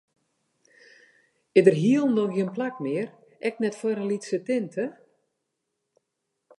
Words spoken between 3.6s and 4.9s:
net foar in lytse tinte?